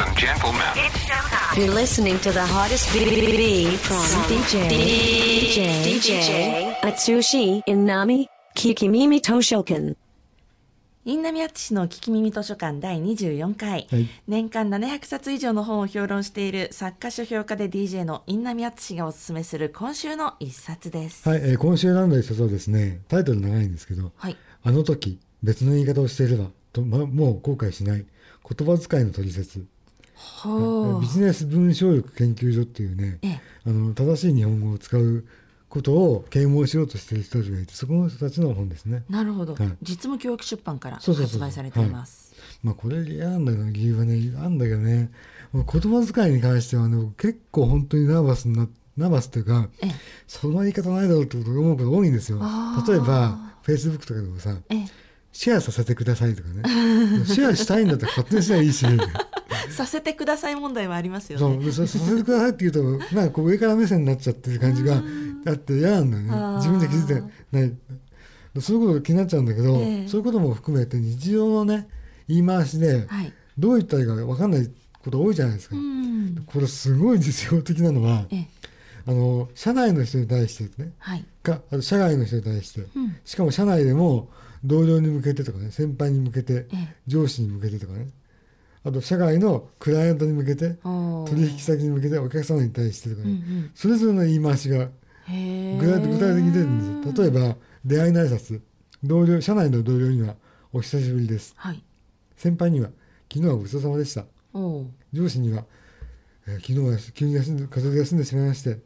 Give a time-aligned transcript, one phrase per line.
[0.00, 0.62] and gentlemen.
[1.56, 8.26] You're listening to the hottest BBB from DJ DJ DJ Atsushi Inami
[8.56, 9.96] Kikimimi Toshokan.
[11.06, 21.28] インナミアッチ氏の聞き耳図書館第24回、はい年間700冊以上の本を評論している作家書評家で DJ のインナミアッチ氏がおすすめする今週の一冊です。
[21.28, 24.36] はい、えー今週選んだ一冊はですね、タイトル長いんですけど、はい。
[24.62, 28.04] あの時、別の言い方をしていれば、とま、もう後悔しない、
[28.56, 29.66] 言葉遣いの取説、
[31.00, 31.08] ビ。
[31.08, 35.24] ジネス文章力研究所っていうねええ、あの正しい日本語を使う
[35.68, 39.04] ことを啓蒙しようとしている人たちがいて、そこの人たちの本ですね。
[39.08, 39.68] なるほど、はい。
[39.82, 42.34] 実務教育出版から発売されています。
[42.62, 45.10] まあこれ嫌なんだけど理由はねあんだけどね
[45.52, 49.90] 言葉遣いに関してはね僕結構本当にナーバスになナーバスっていうかええ。
[50.26, 52.38] その言い方ないだろうってことを思うことが多いんですよ。
[52.86, 54.86] 例えばフェイスブックとかでもさええ。
[55.32, 56.62] シェアさせてくださいとかね。
[57.26, 58.84] シェアしたいんだったら勝手にしないいいし
[59.70, 61.72] させてください問題はありますよね。
[61.72, 65.02] そうさせてくださいって言うとなんかこう上から目線になっちゃってる感じが
[65.46, 66.56] あって嫌なんだよね。
[66.56, 67.72] 自分で気づいてない。
[68.60, 70.08] そういうことが気になっちゃうんだけど、ええ。
[70.08, 71.88] そういうことも含めて日常のね
[72.26, 73.32] 言い回しで、はい。
[73.58, 74.70] どう言ったらいいか分かんない
[75.02, 75.76] こと多いじゃないですか。
[75.76, 76.42] うん。
[76.46, 78.48] これすごい実用的なのはええ。
[79.06, 80.92] あの社内の人に対してね。
[80.98, 81.24] はい。
[81.42, 83.16] かあと社外の人に対して、うん。
[83.24, 84.28] しかも社内でも
[84.64, 86.96] 同僚に向けてとかね先輩に向けてええ。
[87.06, 88.08] 上司に向けてとかね
[88.82, 90.78] あと社外のクライアントに向けて
[91.26, 93.70] 取引先に向けてお客様に対してとかね、うんうん。
[93.74, 94.88] それぞれの言い回しが
[95.26, 97.24] へ具体的に出るんですよ。
[97.24, 98.60] 例えば出会いの挨拶。
[99.02, 100.36] 同僚社内の同僚には
[100.72, 101.52] 「お久しぶりです。
[101.56, 101.82] はい。」
[102.36, 102.90] 先輩には
[103.32, 104.24] 「昨日はごちそうさまでした」
[105.12, 105.64] 上司には、
[106.46, 108.78] えー昨日は急に休んで風邪で休んでしまいまして。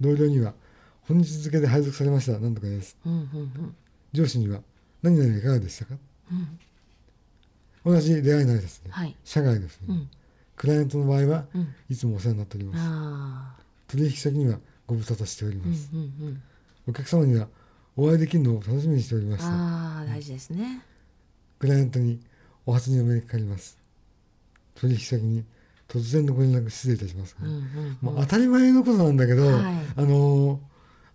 [0.00, 0.54] 同僚には
[1.02, 2.38] 本日付で配属されました。
[2.38, 2.96] なんとかです。
[3.04, 3.74] うんうんうん。
[4.12, 4.60] 上司には
[5.02, 5.96] 何々いかがでしたか？
[6.30, 6.58] うん
[7.84, 9.16] 同じ出会いの挨拶で、はい。
[9.24, 10.08] 社外ですね、うん。
[10.56, 11.74] クライアントの場合は、うん。
[11.88, 13.96] いつもお世話になっております。
[13.96, 16.42] 取引先にはご無沙汰しておりうんます、うんうん。
[16.88, 17.48] お客様には
[17.96, 20.82] お会いできるのを楽しみにしておりましたああ大事ですね。
[21.58, 22.20] クライアントに
[22.66, 23.78] お初にお目にかかります。
[24.74, 25.44] 取引先に
[25.88, 29.62] 突然のご連絡失礼いたします、うんうんもう当たり前のことなんだけど、はい。
[29.96, 30.58] あのー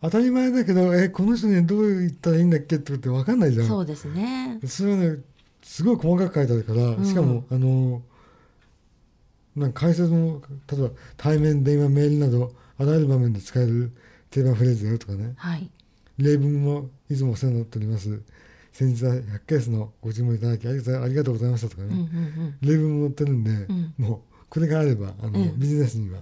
[0.02, 3.68] 当たり前だけどえこの人にどう言ったらいいんだっけってことって分かんないじゃん。
[3.68, 4.60] そうですね。
[4.68, 5.18] それはね
[5.64, 8.02] すごい細かく書いてあるから、んしかもあのー
[9.56, 10.42] なんか解説も
[10.72, 13.92] 例えば対面電話メールなどあらゆる場面で使える
[14.32, 15.70] 定番フレーズだよとかねはい。
[16.18, 18.20] 例文もいつもお世話になっております
[18.72, 22.58] 先日は100ケースのご注文いただきありがとうありがとうございましたとかね、うんうんうん。
[22.62, 24.20] 例文も載ってるんで、んもう
[24.50, 26.20] これがあればあの、うんビジネスには。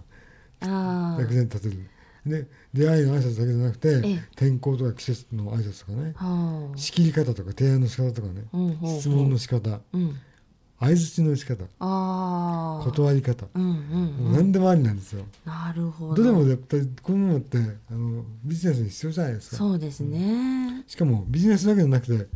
[1.20, 1.88] 役に立てる。
[2.26, 6.78] で出会いの挨拶だけじゃなくて、ええ天候とか季節の挨拶とかねはあ。
[6.78, 8.44] 仕切り方とか提案の仕方とかね、
[9.00, 10.16] 質問の仕方うん。
[10.80, 11.66] 相づちの仕方。
[12.84, 14.34] 断り方、うんうんうん。
[14.34, 15.26] 何でもありなんですよ。
[15.46, 16.24] なるほど。
[16.24, 19.56] どれもやっぱりこういうものってあのビジネスに必要じゃないですか。
[19.58, 20.84] そうですね。
[20.88, 22.28] しかもビジネスだけじゃなくて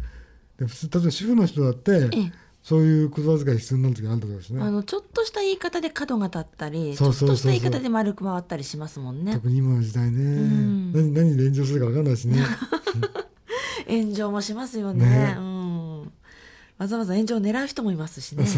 [0.58, 2.32] で普通例えば主婦の人だってええ
[2.66, 4.60] そういう言葉遣い必要になる時あるだろうしね。
[4.60, 9.34] あのちょっとした言い方で角が立ったり、ちょっとした言い方で丸く回ったりしますもんね。
[9.34, 12.40] 特に今の時代ね、ん何何で炎上するか分かんないしね。
[13.88, 15.06] 炎上もしますよね。
[15.06, 16.12] ねうん。
[16.80, 18.48] わざわざ炎上を狙う人もいますしね。
[18.48, 18.58] そ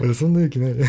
[0.00, 0.72] 俺そんな勇気ない。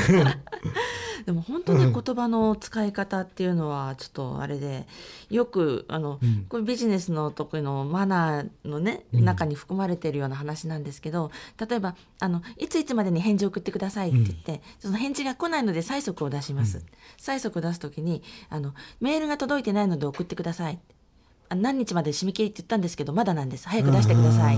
[1.26, 4.88] でも本当に言葉の使い方っていうのはちょっとあれで
[5.30, 6.46] よくあの、うん。
[6.50, 9.26] これビジネスの得意のマナーのねうん。
[9.26, 16.84] 中に含まれているような話なんですけど例えばあの「いついつまでに返事を送ってください」って言って、その返事が来ないので催促を出します。
[17.18, 20.80] 催促を出す時にあの「メールが届いてないので送ってください」
[21.52, 23.68] あ何日まで締め切りって言ったんですけどまだなんです。
[23.68, 24.58] 早く出してください。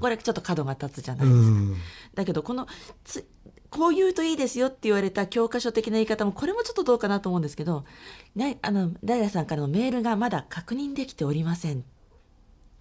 [0.00, 1.58] これちょっと角が立つじゃないうですか。
[1.58, 1.76] ん。
[2.14, 2.66] だけどこの
[3.04, 3.24] つ
[3.72, 7.84] こう言うといいですよって言われた教科書的な言い方もこれもちょっとどうかなと思うんですけど、
[8.36, 11.82] ね、あのダイヤさんからのメールがまだ確認できておりませんっ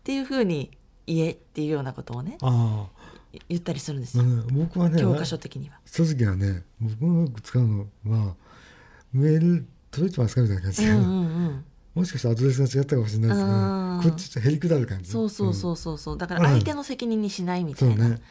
[0.04, 0.70] ていうふうに
[1.08, 2.88] 言えっていうようなことをねあ
[3.48, 5.80] 言ったりするんですあ、よ、うん僕はね教科書的には。
[5.86, 8.36] 正直はね僕のよく使うのは
[9.14, 11.66] メール届いてますかみたいな感じで、うんうんうん、
[11.96, 14.12] もしかしたらアドレスが違ったかもしれないですね。
[14.12, 16.18] こっちちょっとへりくだる感じそうそうそうそうそう。
[16.18, 18.22] だから相手の責任にしないみたいな、そうね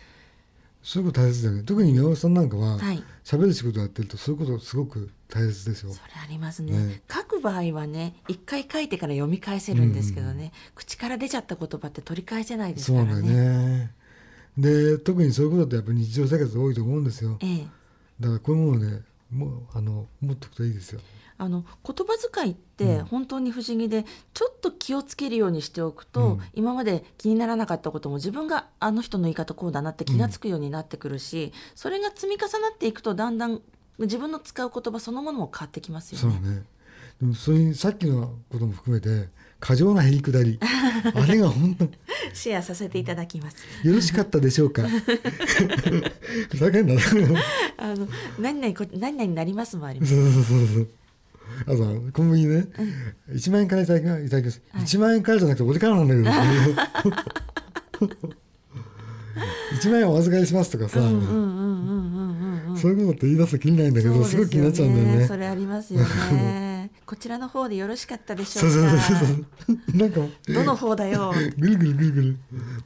[0.82, 1.62] そういうこと大切だよね。
[1.62, 3.02] 特に宮本さんなんかははい。
[3.24, 5.92] 喋、る仕事やってるとそういうことすごく大切ですよ。
[5.92, 6.72] それありますね。
[6.72, 7.02] ね。
[7.10, 13.12] 書く場合はね一回書いてから読み返せるんですけどね、口から出ちゃった言葉って取り返せないですからね。
[13.14, 13.90] よね。
[14.58, 17.38] で特にそういうことってやっぱり日常生活で多いと思うんですよ。
[17.40, 17.66] ええ。
[18.18, 21.00] だからこういうものをねもうあの持っておくといいですよ
[21.40, 24.04] あの言葉遣いって本当に不思議で、
[24.34, 26.40] ちょっと気をつけるようにしておくと、うん。
[26.52, 33.62] 今まで気にならなかったことも自分があの人の言い方こうだなって気がつくようになってくるし、それが積み重なっていくとだんだん
[33.98, 36.36] 自分の使う言葉そのものも変わってきますよね。
[36.42, 36.62] そうね。
[37.20, 39.28] でもそういうさっきのことも含めて
[39.60, 40.58] 過剰なへりくだり。
[41.14, 41.88] あれが本当
[42.34, 43.56] シェアさせていただきます。
[43.82, 44.82] よろしかったでしょうか？
[46.50, 47.00] ふざけんな。
[47.00, 47.24] そう
[47.78, 48.06] あの
[48.38, 50.14] 何々こ何々になりますもあります。
[50.14, 50.88] そうそうそう
[51.66, 52.66] あとコンビニね、
[53.30, 56.30] 1万円からいただきますいただきます、1万円からじゃなくて俺からなんだけど。
[59.80, 61.30] 1万円お預かりしますとかさ、うんうんうんうん
[62.66, 62.76] うんうん。
[62.76, 65.26] そういうことって言い出すと気にないんだけどすごい気になっちゃうんだよね。
[65.26, 66.90] それありますよね。
[67.06, 69.00] こちらの方でよろしかったでしょそううそうそうか。
[69.66, 69.96] そう。
[69.96, 71.32] なんかどの方だよ。
[71.58, 72.36] ぐるぐるぐるぐる。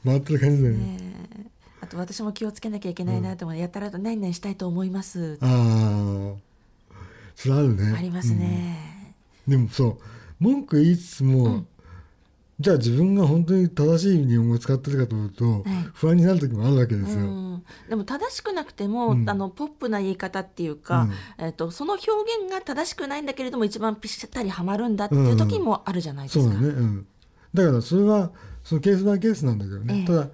[0.03, 0.79] 回ってる感じだよね。
[0.79, 1.15] ね
[1.81, 5.37] あと私も気をつけなきゃいけないなと思って、やったらと何々したいと思います。
[5.41, 6.44] ああ
[7.45, 7.95] それあるね。
[7.97, 9.15] ありますね。
[9.47, 9.97] でもそう
[10.39, 11.65] 文句言いつつも、
[12.59, 15.63] じゃあ自分が本当に正しい日本語を使ってるかというと、はい。
[15.93, 17.19] 不安になる時もあるわけですよ。
[17.19, 19.29] うん、でも正しくなくても、うん。
[19.29, 21.07] あのポップな言い方っていうか、
[21.37, 26.45] えっとその表現が正しくないんだけれども一番ぴったりはまるんだっていう時もあるじゃないですか。
[26.45, 27.07] そうだね、うん、
[27.53, 28.31] だからそれは
[28.63, 30.05] そのケースバイケースなんだけどね、ええ。
[30.05, 30.29] ただ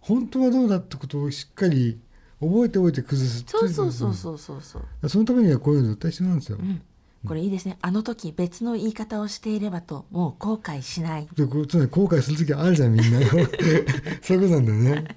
[0.00, 1.98] 本当はどうだってことをしっかり
[2.40, 4.82] 覚えておいて崩すっていそうそうそうそうそうそう。
[5.02, 6.58] うんそのためにはこういうの絶対必要なんですよ。
[6.60, 6.82] うん
[7.26, 7.76] これいいですね。
[7.82, 11.28] あの時別の言い方をしていればともう後悔しない。
[11.36, 13.20] でつまり後悔する時あるじゃんみんな
[14.22, 15.16] そういうことなんだよね。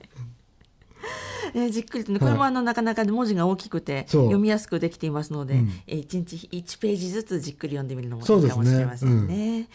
[1.53, 5.71] えーじっくりとね、これもあのなかなか文字が大きくて読みやすくできていますので、うん。
[5.87, 9.69] えー一日一ページずつじっくり読んでみるのもいいかもしれませんね。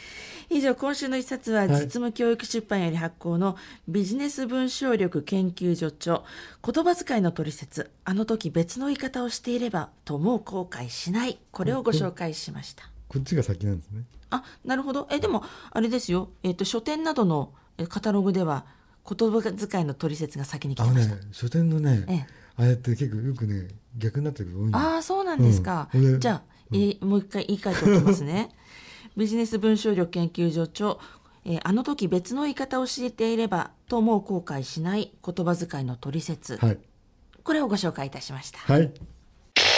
[0.51, 1.69] 以上今週の一冊ははい。
[1.69, 6.23] 実務教育出版より発行のビジネス文章力研究所著
[6.65, 11.39] 言葉遣いの取説あの時別の言い方をしていればともう後悔しない。
[11.51, 12.91] これをご紹介しました。
[13.09, 14.03] こっちが先なんですね。
[14.31, 15.09] あなるほど。
[15.11, 18.67] えでもあれですよ、えっと書店などのえカタログでは
[19.07, 21.15] 言葉遣いの取説が先に来あのてました。
[21.17, 22.27] ね書店のね、ええ。
[22.57, 26.05] あれって結構よくね逆になってる多いああそうなんですか、うん。
[26.11, 26.43] 俺じゃあ、
[26.73, 28.51] えーもう一回言い換えておきますね。
[29.17, 30.97] ビジネス文章力研究所著、
[31.45, 36.79] えーあの時別の言い方を知っていればともう後悔しない言葉遣いの取説、はい。
[37.43, 38.93] これをご紹介いたしました、はい。